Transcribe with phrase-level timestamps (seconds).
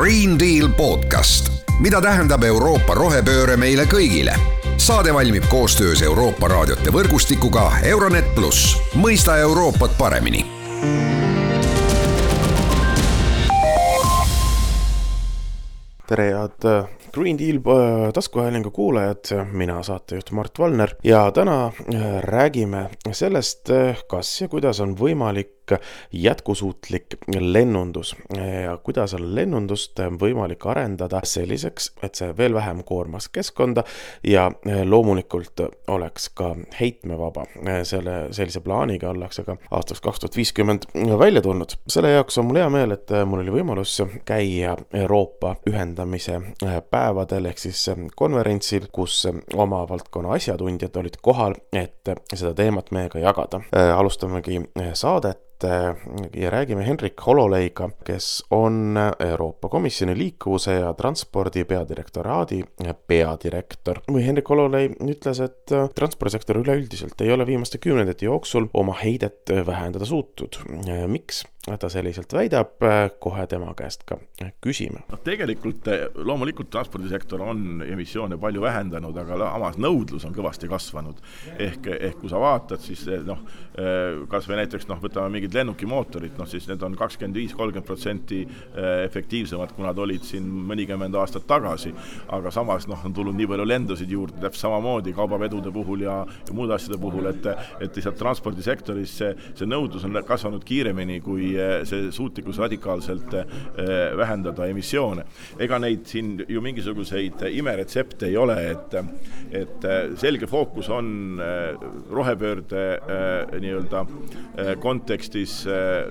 [0.00, 4.32] Green Deal podcast, mida tähendab Euroopa rohepööre meile kõigile.
[4.80, 10.40] saade valmib koostöös Euroopa raadiote võrgustikuga Euronet pluss, mõista Euroopat paremini.
[16.08, 20.96] Tere, head äh, Green Deal äh, taskuhäälingu kuulajad, mina saatejuht Mart Valner.
[21.04, 23.68] Ja täna äh, räägime sellest,
[24.08, 25.59] kas ja kuidas on võimalik
[26.12, 28.16] jätkusuutlik lennundus
[28.64, 33.84] ja kuidas on lennundust võimalik arendada selliseks, et see veel vähem koormas keskkonda
[34.26, 34.50] ja
[34.84, 37.46] loomulikult oleks ka heitmevaba.
[37.82, 40.86] selle, sellise plaaniga ollakse ka aastaks kaks tuhat viiskümmend
[41.18, 41.76] välja tulnud.
[41.88, 46.40] selle jaoks on mul hea meel, et mul oli võimalus käia Euroopa ühendamise
[46.90, 53.60] päevadel ehk siis konverentsil, kus oma valdkonna asjatundjad olid kohal, et seda teemat meiega jagada.
[53.96, 54.60] alustamegi
[54.94, 62.62] saadet ja räägime Henrik Hololeiga, kes on Euroopa Komisjoni liikuvuse ja transpordi peadirektoraadi
[63.06, 64.02] peadirektor.
[64.10, 70.04] või Henrik Hololei ütles, et transpordisektor üleüldiselt ei ole viimaste kümnendite jooksul oma heidet vähendada
[70.04, 70.60] suutnud.
[71.06, 71.44] miks?
[71.60, 72.80] Ta selliselt väidab,
[73.20, 74.16] kohe tema käest ka
[74.64, 75.02] küsime.
[75.10, 81.20] noh, tegelikult eh, loomulikult transpordisektor on emissioone palju vähendanud, aga samas nõudlus on kõvasti kasvanud.
[81.58, 83.42] ehk, ehk kui sa vaatad, siis eh, noh,
[83.76, 87.86] eh, kas või näiteks noh, võtame mingid lennukimootorid, noh siis need on kakskümmend viis, kolmkümmend
[87.86, 88.40] protsenti
[89.04, 91.92] efektiivsemad, kui nad olid siin mõnikümmend aastat tagasi.
[92.28, 96.16] aga samas noh, on tulnud nii palju lendusid juurde, täpselt samamoodi kaubavedude puhul ja,
[96.48, 97.46] ja muude asjade puhul, et
[97.80, 103.46] et lihtsalt transpordisektoris see, see nõudlus on kasvanud kiiremini kui kui see suutlikkus radikaalselt eh,
[104.16, 105.24] vähendada emissioone.
[105.60, 108.94] ega neid siin ju mingisuguseid imeretsepte ei ole, et,
[109.56, 109.86] et
[110.20, 111.40] selge fookus on
[112.10, 112.84] rohepöörde
[113.60, 114.04] nii-öelda
[114.82, 115.60] kontekstis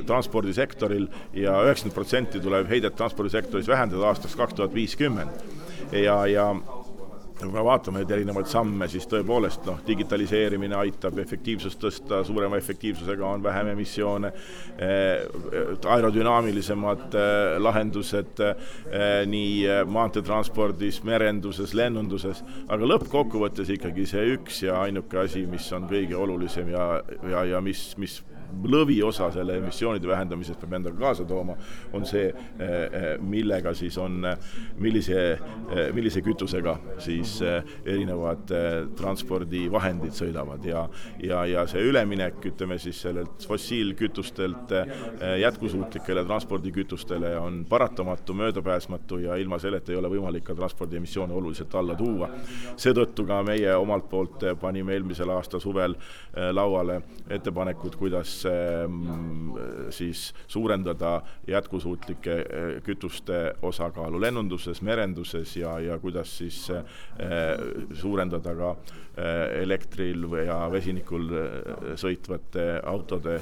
[0.08, 5.44] transpordisektoril ja üheksakümmend protsenti tuleb heidet transpordisektoris vähendada aastaks kaks tuhat viiskümmend
[5.92, 6.52] ja, ja
[7.48, 13.28] kui me vaatame neid erinevaid samme, siis tõepoolest noh, digitaliseerimine aitab efektiivsust tõsta, suurema efektiivsusega
[13.28, 15.26] on vähem emissioone eh,,
[15.96, 18.72] aerodünaamilisemad eh, lahendused eh,
[19.30, 26.18] nii maanteetranspordis, merenduses, lennunduses, aga lõppkokkuvõttes ikkagi see üks ja ainuke asi, mis on kõige
[26.20, 26.90] olulisem ja,
[27.30, 28.20] ja, ja mis, mis
[28.64, 31.56] lõviosa selle emissioonide vähendamisest peab endaga kaasa tooma,
[31.94, 34.26] on see, eh, eh, millega siis on,
[34.80, 38.52] millise, eh, millise kütusega siis erinevad
[38.98, 40.84] transpordivahendid sõidavad ja,
[41.24, 44.74] ja, ja see üleminek, ütleme siis sellelt fossiilkütustelt
[45.40, 51.76] jätkusuutlikele transpordikütustele on paratamatu, möödapääsmatu ja ilma selleta ei ole võimalik ka transpordi emissioone oluliselt
[51.76, 52.30] alla tuua.
[52.76, 55.96] seetõttu ka meie omalt poolt panime eelmisel aasta suvel
[56.54, 58.39] lauale ettepanekud, kuidas
[59.90, 66.84] siis suurendada jätkusuutlike eh, kütuste osakaalu lennunduses, merenduses ja, ja kuidas siis eh,
[67.94, 71.30] suurendada ka eh, elektril ja vesinikul
[72.00, 73.40] sõitvate autode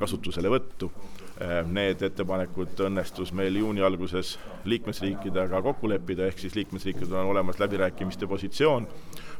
[0.00, 0.90] kasutuselevõttu.
[1.72, 4.36] Need ettepanekud õnnestus meil juuni alguses
[4.68, 8.86] liikmesriikidega kokku leppida, ehk siis liikmesriikidel on olemas läbirääkimiste positsioon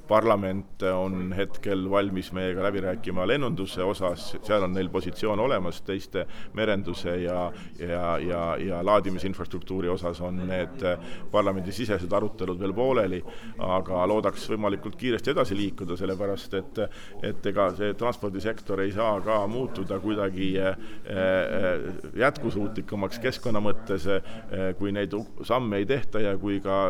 [0.08, 6.26] parlament on hetkel valmis meiega läbi rääkima lennunduse osas, seal on neil positsioon olemas, teiste
[6.58, 10.84] merenduse ja, ja, ja, ja laadimisinfrastruktuuri osas on need
[11.32, 13.22] parlamendisisesed arutelud veel pooleli,
[13.62, 16.82] aga loodaks võimalikult kiiresti edasi liikuda, sellepärast et,
[17.30, 21.82] et ega see transpordisektor ei saa ka muutuda kuidagi äh, äh,
[22.18, 25.14] jätkusuutlikumaks keskkonna mõttes, äh, kui neid
[25.46, 26.80] samme ei tehta ja kui ka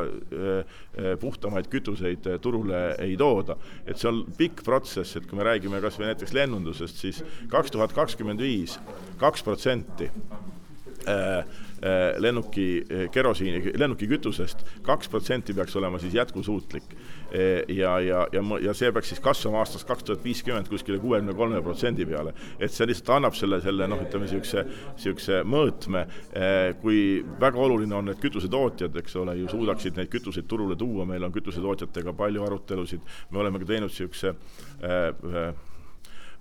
[1.20, 3.56] puhtamaid kütuseid turule ei tooda.
[3.86, 7.74] et see on pikk protsess, et kui me räägime kas või näiteks lennundusest, siis kaks
[7.74, 8.78] tuhat kakskümmend viis,
[9.20, 10.10] kaks protsenti
[11.08, 11.44] äh,
[12.18, 16.96] lennuki äh, kerosiini, lennukikütusest, kaks protsenti peaks olema siis jätkusuutlik.
[17.32, 21.62] Ja, ja, ja, ja see peaks siis kasvama aastast kaks tuhat viiskümmend kuskile kuuekümne kolme
[21.64, 22.34] protsendi peale.
[22.60, 24.66] et see lihtsalt annab selle, selle noh, ütleme niisuguse,
[24.98, 26.04] niisuguse mõõtme,
[26.82, 31.24] kui väga oluline on, et kütusetootjad, eks ole, ju suudaksid neid kütuseid turule tuua, meil
[31.24, 34.34] on kütusetootjatega palju arutelusid, me oleme ka teinud niisuguse
[34.84, 35.54] äh,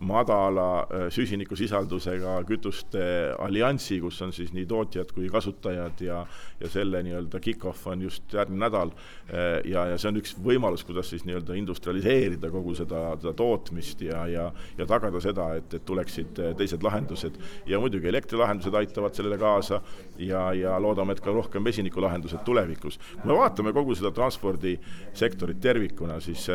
[0.01, 3.03] madala äh, süsinikusisaldusega kütuste
[3.39, 6.21] alliansi, kus on siis nii tootjad kui kasutajad ja,
[6.59, 8.93] ja selle nii-öelda kick-off on just järgmine nädal.
[9.29, 14.01] Äh, ja, ja see on üks võimalus, kuidas siis nii-öelda industrialiseerida kogu seda, seda tootmist
[14.05, 17.37] ja, ja, ja tagada seda, et, et tuleksid äh, teised lahendused.
[17.69, 19.81] ja muidugi elektrilahendused aitavad sellele kaasa
[20.17, 22.97] ja, ja loodame, et ka rohkem vesinikulahendused tulevikus.
[23.21, 26.49] kui me vaatame kogu seda transpordisektorit tervikuna, siis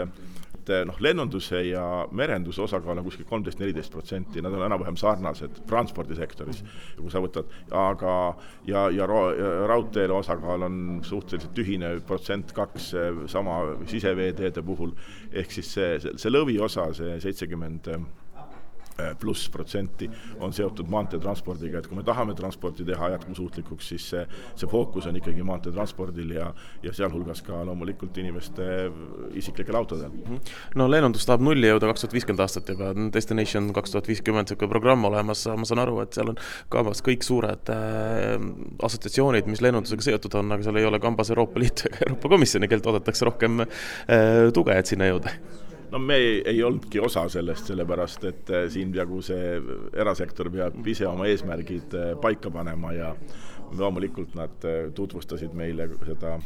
[0.71, 1.85] et noh, lennunduse ja
[2.17, 6.63] merenduse osakaal on kuskil kolmteist, neliteist protsenti, nad on enam-vähem sarnased transpordisektoris,
[6.99, 8.17] kui sa võtad, aga
[8.69, 12.93] ja, ja raudteele osakaal on suhteliselt ühine, protsent kaks
[13.33, 13.59] sama
[13.91, 14.95] siseveeteede puhul,
[15.33, 18.26] ehk siis see, see, see lõviosa, see seitsekümmend 70 Äh,
[19.21, 20.09] pluss protsenti
[20.41, 24.23] on seotud maanteetranspordiga, et kui me tahame transporti teha jätkusuutlikuks, siis see,
[24.57, 26.49] see fookus on ikkagi maanteetranspordil ja,
[26.85, 28.67] ja sealhulgas ka loomulikult inimeste
[29.37, 30.15] isiklikel autodel.
[30.79, 34.73] No lennundus tahab nulli jõuda kaks tuhat viiskümmend aastat juba, Destination kaks tuhat viiskümmend, niisugune
[34.73, 36.41] programm olemas, ma saan aru, et seal on
[36.73, 38.35] kavas kõik suured äh,
[38.87, 42.71] assotsiatsioonid, mis lennundusega seotud on, aga seal ei ole kambas Euroopa Liitu ega Euroopa Komisjoni,
[42.71, 45.37] kellelt oodatakse rohkem äh, tuge, et sinna jõuda
[45.97, 49.57] no me ei, ei olnudki osa sellest, sellepärast et äh, siin peaaegu see
[49.97, 53.15] erasektor peab ise oma eesmärgid äh, paika panema ja
[53.79, 56.37] loomulikult nad äh, tutvustasid meile seda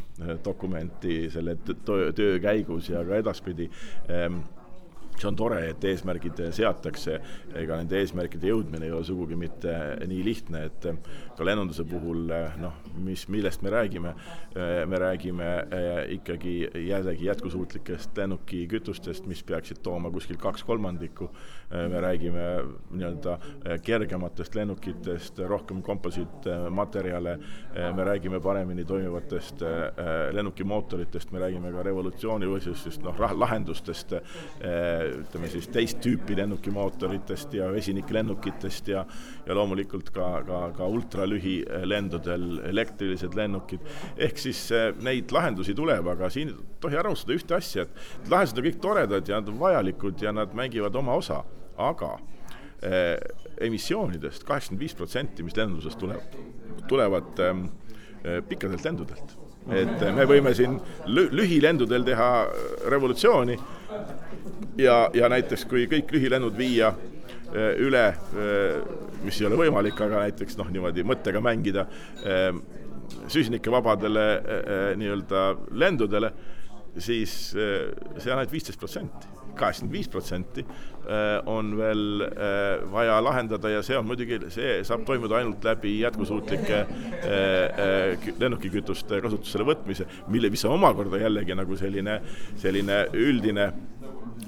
[0.45, 3.67] dokumenti selle töö käigus ja ka edaspidi
[4.09, 4.41] ähm,
[5.21, 7.17] see on tore, et eesmärgid seatakse,
[7.61, 9.75] ega nende eesmärkide jõudmine ei ole sugugi mitte
[10.09, 10.87] nii lihtne, et
[11.37, 12.31] ka lennunduse puhul
[12.61, 14.13] noh, mis, millest me räägime,
[14.87, 21.29] me räägime eh, ikkagi jällegi jätkusuutlikest lennukikütustest, mis peaksid tooma kuskil kaks kolmandikku,
[21.71, 22.45] eh, me räägime
[22.91, 27.37] nii-öelda eh, kergematest lennukitest, rohkem komposiitmaterjale,
[27.95, 29.61] me räägime paremini toimivatest
[30.31, 34.13] lennukimootoritest, me räägime ka revolutsiooni või siis noh, lahendustest
[35.19, 39.05] ütleme siis teist tüüpi lennukimootoritest ja vesiniklennukitest ja
[39.45, 43.83] ja loomulikult ka, ka, ka ultralühilendudel elektrilised lennukid,
[44.21, 48.31] ehk siis eh, neid lahendusi tuleb, aga siin ei tohi ära unustada ühte asja, et
[48.31, 51.41] lahendused on kõik toredad ja nad on vajalikud ja nad mängivad oma osa,
[51.81, 52.15] aga
[52.85, 53.17] eh,
[53.67, 56.41] emissioonidest kaheksakümmend viis protsenti, mis lennundusest tuleb,
[56.91, 59.37] tulevad eh, pikkadelt lendudelt.
[59.77, 62.29] Et me võime siin lühilendudel teha
[62.89, 63.59] revolutsiooni
[64.77, 66.91] ja, ja näiteks kui kõik lühilennud viia
[67.53, 68.77] eh, üle, eh,
[69.25, 71.87] mis ei ole võimalik, aga näiteks noh, niimoodi mõttega mängida
[72.25, 72.51] eh,
[73.27, 74.25] süsinikevabadele
[74.95, 75.41] nii-öelda
[75.75, 76.31] lendudele,
[76.95, 83.71] siis see on ainult viisteist protsenti kaheksakümmend viis protsenti äh, on veel äh, vaja lahendada
[83.73, 90.51] ja see on muidugi, see saab toimuda ainult läbi jätkusuutlike äh, lennukikütuste kasutusele võtmise, mille,
[90.53, 92.19] mis on omakorda jällegi nagu selline,
[92.61, 93.71] selline üldine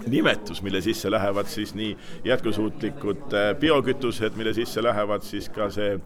[0.07, 5.99] nimetus, mille sisse lähevad siis nii jätkusuutlikud biokütused, mille sisse lähevad siis ka see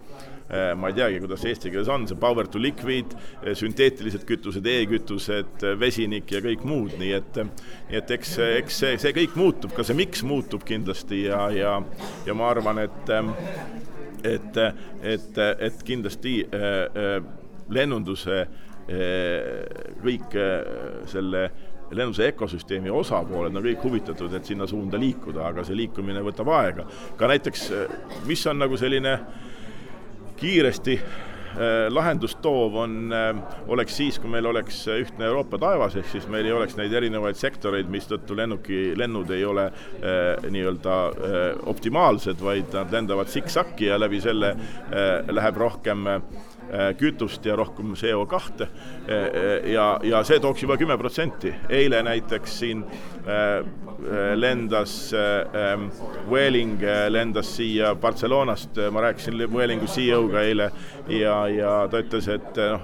[0.49, 4.63] Äh, ma ei teagi, kuidas eesti keeles on, see power to liquid, äh, sünteetilised kütused
[4.63, 9.11] e, e-kütused, äh, vesinik ja kõik muud, nii et nii et eks, eks see, see
[9.17, 11.73] kõik muutub, ka see miks muutub kindlasti ja, ja
[12.23, 13.11] ja ma arvan, et
[14.27, 14.61] et,
[15.03, 16.39] et, et kindlasti
[17.69, 18.39] lennunduse
[20.03, 20.35] kõik
[21.11, 21.43] selle
[21.91, 26.87] lennunduse ökosüsteemi osapooled on kõik huvitatud, et sinna suunda liikuda, aga see liikumine võtab aega.
[27.17, 27.69] ka näiteks,
[28.27, 29.17] mis on nagu selline
[30.37, 36.11] kiiresti äh, lahendust toov on, äh, oleks siis, kui meil oleks ühtne Euroopa taevas, ehk
[36.11, 41.47] siis meil ei oleks neid erinevaid sektoreid, mistõttu lennuki, lennud ei ole äh, nii-öelda äh,
[41.71, 46.21] optimaalsed, vaid nad lendavad siksakki ja läbi selle äh, läheb rohkem äh,
[46.97, 48.67] kütust ja rohkem CO kahte
[49.71, 51.53] ja, ja see tooks juba kümme protsenti.
[51.69, 52.83] eile näiteks siin
[54.35, 55.87] lendas ähm,
[56.29, 56.79] Vueling
[57.09, 60.71] lendas siia Barcelonast, ma rääkisin Vuelingu CEO-ga eile
[61.07, 62.83] ja, ja ta ütles, et noh,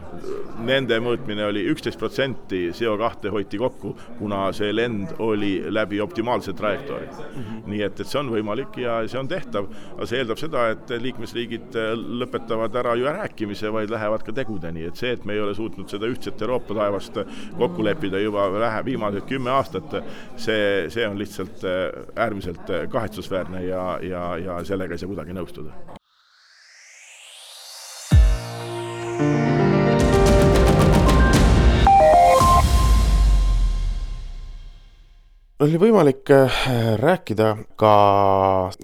[0.66, 6.54] nende mõõtmine oli üksteist protsenti CO kahte hoiti kokku, kuna see lend oli läbi optimaalse
[6.54, 7.44] trajektoori mm.
[7.44, 7.62] -hmm.
[7.72, 10.96] nii et, et see on võimalik ja see on tehtav, aga see eeldab seda, et
[11.08, 11.80] liikmesriigid
[12.24, 15.90] lõpetavad ära ju rääkimise vaid lähevad ka tegudeni, et see, et me ei ole suutnud
[15.92, 17.20] seda ühtset Euroopa taevast
[17.58, 19.98] kokku leppida juba vähe, viimased kümme aastat,
[20.38, 25.36] see, see on lihtsalt äh, äärmiselt äh, kahetsusväärne ja, ja, ja sellega ei saa kuidagi
[25.38, 26.02] nõustuda.
[35.64, 36.56] Oli võimalik äh,
[37.00, 37.92] rääkida ka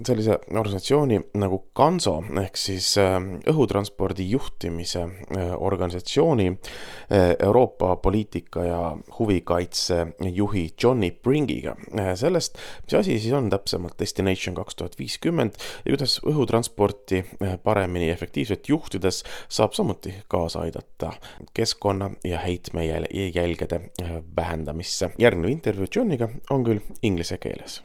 [0.00, 3.18] sellise organisatsiooni nagu Kanso ehk siis äh,
[3.50, 6.48] õhutranspordi juhtimise äh, organisatsiooni
[7.10, 8.80] Euroopa poliitika ja
[9.18, 9.96] huvikaitse
[10.30, 11.74] juhi Johnny Pringiga.
[12.14, 17.24] sellest, mis asi siis on täpsemalt Destination kaks tuhat viiskümmend ja kuidas õhutransporti
[17.64, 21.10] paremini ja efektiivselt juhtides saab samuti kaasa aidata
[21.54, 23.80] keskkonna ja heitmejälgede
[24.36, 25.10] vähendamisse.
[25.18, 26.69] järgnev intervjuu Johniga on küll
[27.02, 27.80] inglise keeles.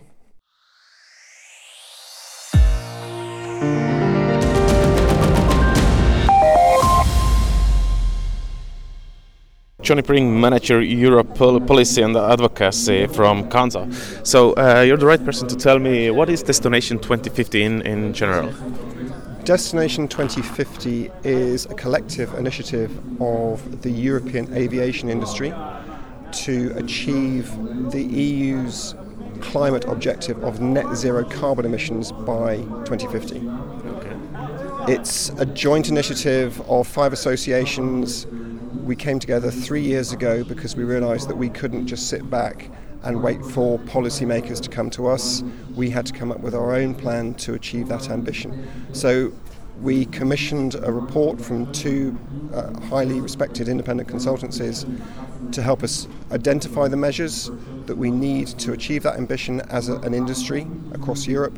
[9.85, 13.87] Johnny Pring, Manager Europe Policy and Advocacy from Kansa.
[14.23, 18.11] So uh, you're the right person to tell me what is Destination 2050 in, in
[18.11, 18.51] general?
[19.43, 22.89] Destination 2050 is a collective initiative
[23.21, 25.53] of the European aviation industry
[26.35, 27.49] to achieve
[27.91, 28.95] the EU's
[29.41, 33.47] climate objective of net zero carbon emissions by 2050.
[33.47, 34.93] Okay.
[34.93, 38.27] It's a joint initiative of five associations.
[38.83, 42.69] We came together three years ago because we realised that we couldn't just sit back
[43.03, 45.43] and wait for policymakers to come to us.
[45.75, 48.67] We had to come up with our own plan to achieve that ambition.
[48.93, 49.31] So
[49.81, 52.17] we commissioned a report from two
[52.53, 54.85] uh, highly respected independent consultancies
[55.51, 57.51] to help us identify the measures
[57.85, 61.57] that we need to achieve that ambition as a, an industry across Europe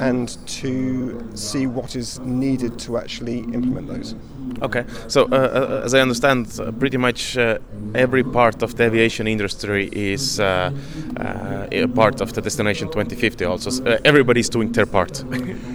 [0.00, 4.14] and to see what is needed to actually implement those.
[4.62, 7.58] Okay, so uh, uh, as I understand, uh, pretty much uh,
[7.94, 10.70] every part of the aviation industry is uh,
[11.16, 13.44] uh, a part of the Destination 2050.
[13.46, 15.24] Also, everybody's doing their part.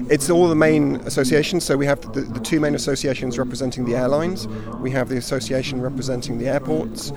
[0.10, 1.64] it's all the main associations.
[1.64, 4.48] So we have the, the, two main associations representing the airlines.
[4.80, 7.12] We have the association representing the airports,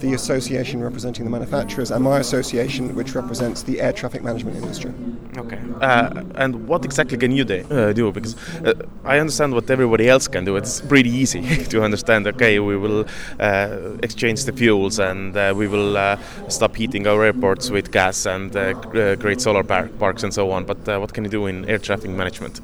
[0.00, 4.92] the association representing the manufacturers, and my association, which represents the air traffic management industry.
[5.36, 5.58] Okay.
[5.80, 7.64] Uh, and what exactly can you do?
[7.70, 8.12] Uh, do?
[8.12, 8.74] Because uh,
[9.04, 10.56] I understand what everybody else can do.
[10.56, 12.26] It's pretty easy to understand.
[12.26, 13.04] Okay, we will
[13.40, 18.26] uh, exchange the fuels and uh, we will uh, stop heating our airports with gas
[18.26, 18.52] and
[19.20, 20.64] create solar par- parks and so on.
[20.64, 22.60] But what can you do in air traffic management?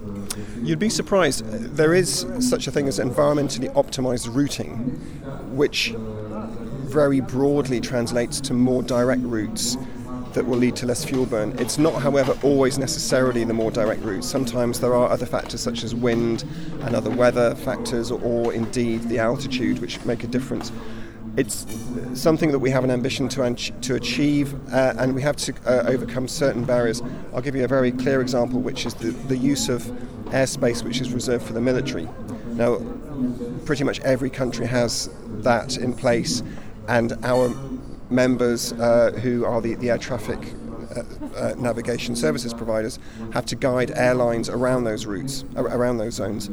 [0.62, 1.44] You'd be surprised.
[1.76, 4.76] There is such a thing as environmentally optimized routing,
[5.56, 5.94] which
[6.90, 9.76] very broadly translates to more direct routes
[10.32, 11.56] that will lead to less fuel burn.
[11.58, 14.28] It's not, however, always necessarily the more direct routes.
[14.28, 16.44] Sometimes there are other factors such as wind
[16.82, 20.72] and other weather factors, or indeed the altitude, which make a difference.
[21.36, 21.66] It's
[22.14, 25.84] something that we have an ambition to, to achieve, uh, and we have to uh,
[25.86, 27.02] overcome certain barriers.
[27.32, 29.82] I'll give you a very clear example, which is the, the use of
[30.26, 32.08] airspace which is reserved for the military.
[32.54, 32.78] Now,
[33.64, 35.08] pretty much every country has
[35.42, 36.42] that in place,
[36.90, 37.54] and our
[38.10, 40.38] members uh, who are the, the air traffic
[40.96, 41.02] uh,
[41.36, 42.98] uh, navigation services providers
[43.32, 46.50] have to guide airlines around those routes, around those zones.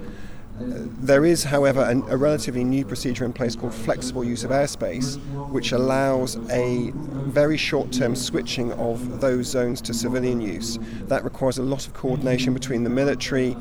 [0.59, 5.17] There is, however, an, a relatively new procedure in place called flexible use of airspace,
[5.49, 10.79] which allows a very short term switching of those zones to civilian use.
[11.07, 13.55] That requires a lot of coordination between the military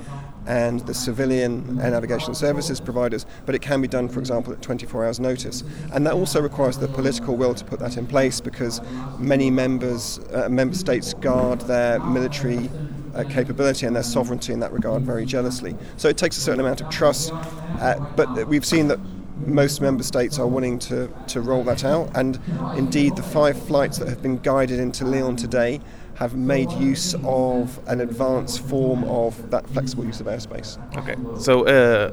[0.46, 4.62] and the civilian air navigation services providers, but it can be done, for example, at
[4.62, 5.64] 24 hours' notice.
[5.92, 8.80] And that also requires the political will to put that in place because
[9.18, 12.70] many members, uh, member states guard their military
[13.14, 15.74] uh, capability and their sovereignty in that regard very jealously.
[15.96, 19.00] So it takes a certain amount of trust, uh, but we've seen that
[19.44, 22.10] most member states are willing to, to roll that out.
[22.16, 22.38] And
[22.76, 25.80] indeed, the five flights that have been guided into Lyon today
[26.16, 30.78] have made use of an advanced form of that flexible use of airspace.
[30.96, 32.10] Okay, so uh,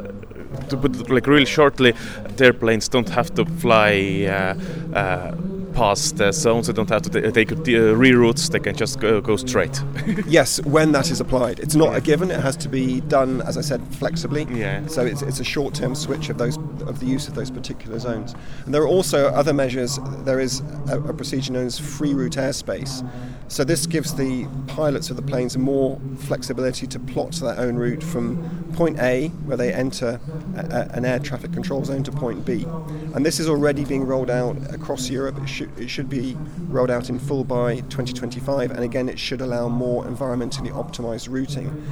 [0.70, 1.94] to put it like really shortly,
[2.36, 4.28] the airplanes don't have to fly.
[4.28, 5.36] Uh, uh,
[5.74, 6.68] past the zones.
[6.68, 8.50] They don't have to take uh, reroutes.
[8.50, 9.82] They can just go, go straight.
[10.28, 12.32] yes, when that is applied, it's not a given.
[12.32, 14.46] It has to be done, as I said, flexibly.
[14.50, 14.86] Yeah.
[14.88, 18.36] So it's, it's a short-term switch of those of the use of those particular zones.
[18.66, 20.00] And there are also other measures.
[20.20, 23.08] There is a, a procedure known as free route airspace.
[23.48, 28.02] So this gives the pilots of the planes more flexibility to plot their own route
[28.02, 30.20] from point A, where they enter
[30.56, 32.66] a, a, an air traffic control zone, to point B.
[33.14, 35.38] And this is already being rolled out across Europe.
[35.42, 36.36] It should, it should be
[36.68, 41.86] rolled out in full by 2025, and again, it should allow more environmentally optimized routing.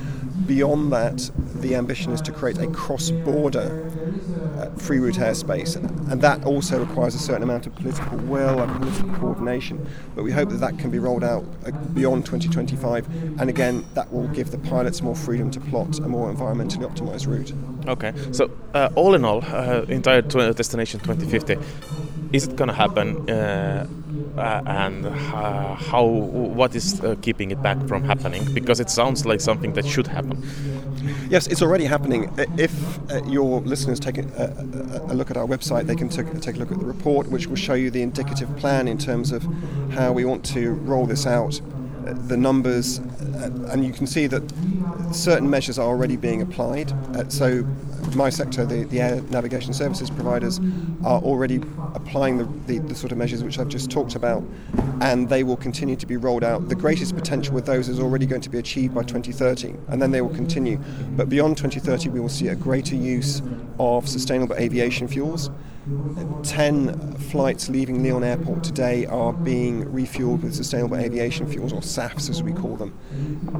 [0.47, 3.91] Beyond that, the ambition is to create a cross border
[4.57, 8.75] uh, free route airspace, and that also requires a certain amount of political will and
[8.81, 9.87] political coordination.
[10.15, 13.07] But we hope that that can be rolled out uh, beyond 2025,
[13.39, 17.27] and again, that will give the pilots more freedom to plot a more environmentally optimized
[17.27, 17.53] route.
[17.87, 21.57] Okay, so uh, all in all, uh, entire tw- destination 2050
[22.31, 23.85] is it going to happen uh,
[24.37, 28.47] uh, and uh, how what is uh, keeping it back from happening?
[28.53, 30.37] Because it sounds like something that should happen
[31.29, 32.31] yes it's already happening.
[32.57, 36.39] If uh, your listeners take a, a, a, look at our website they can take,
[36.41, 39.31] take a look at the report which will show you the indicative plan in terms
[39.31, 39.43] of
[39.91, 41.59] how we want to roll this out.
[41.59, 41.80] uh,
[42.27, 44.43] the numbers uh, and you can see that
[45.13, 47.65] certain measures are already being applied uh, so
[48.15, 50.59] my sector, the, the air navigation services providers,
[51.03, 51.61] are already
[51.93, 54.43] applying the, the, the, sort of measures which I've just talked about,
[55.01, 56.69] and they will continue to be rolled out.
[56.69, 60.11] The greatest potential with those is already going to be achieved by 2030, and then
[60.11, 60.77] they will continue.
[61.15, 63.41] But beyond 2030, we will see a greater use
[63.79, 65.49] of sustainable aviation fuels
[66.43, 72.29] 10 flights leaving Lyon Airport today are being refueled with sustainable aviation fuels, or SAFs
[72.29, 72.97] as we call them.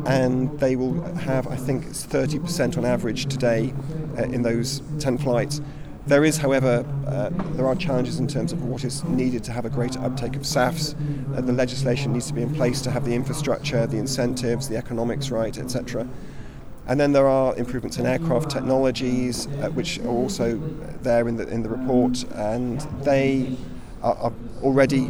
[0.06, 3.74] And they will have, I think, it's 30% on average today
[4.18, 5.62] uh, in those 10 flights.
[6.06, 9.66] There is, however, uh, there are challenges in terms of what is needed to have
[9.66, 10.96] a greater uptake of SAFs.
[11.36, 14.78] Uh, the legislation needs to be in place to have the infrastructure, the incentives, the
[14.78, 16.08] economics right, etc.
[16.92, 20.58] And then there are improvements in aircraft technologies, uh, which are also
[21.02, 23.56] there in the in the report, and they
[24.04, 25.10] are, are already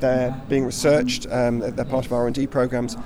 [0.00, 1.26] they're being researched.
[1.30, 2.96] Um, they're part of R and D programs,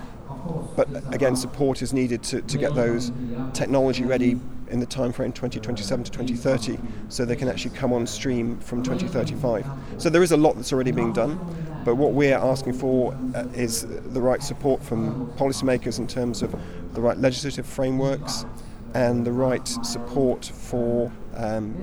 [0.77, 3.11] but again, support is needed to, to get those
[3.53, 4.39] technology ready
[4.69, 6.79] in the time frame 2027 to 2030
[7.09, 9.65] so they can actually come on stream from 2035
[9.99, 11.39] so there is a lot that's already being done
[11.87, 16.53] but what we're asking for uh, is the right support from policymakers in terms of
[16.95, 18.45] the right legislative frameworks
[18.95, 21.77] and the right support for um,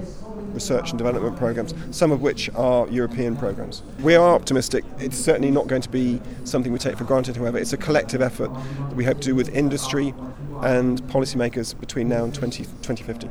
[0.51, 3.81] research and development programs, some of which are European programs.
[4.01, 4.83] We are optimistic.
[4.99, 7.57] It's certainly not going to be something we take for granted, however.
[7.57, 10.13] It's a collective effort that we hope to do with industry
[10.63, 13.29] and policymakers between now and 20, 2050.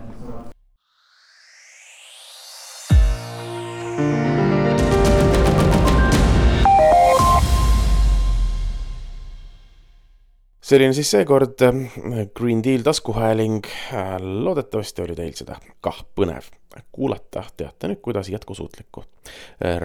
[10.72, 11.60] Selline siis seekord
[12.36, 13.64] Green Deal taskuhääling.
[14.20, 16.48] loodetavasti oli teil seda kah põnev
[16.92, 17.44] kuulata.
[17.56, 19.04] teate nüüd, kuidas jätkusuutliku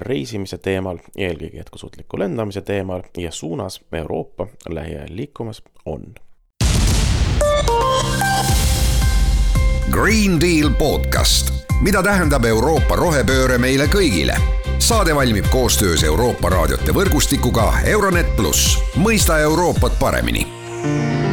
[0.08, 6.16] reisimise teemal, eelkõige jätkusuutliku lendamise teemal ja suunas Euroopa lähiajal liikumas on.
[9.92, 11.52] Green Deal podcast,
[11.82, 14.40] mida tähendab Euroopa rohepööre meile kõigile
[14.80, 21.27] saade valmib koostöös Euroopa raadiote võrgustikuga Euronet pluss, mõista Euroopat paremini you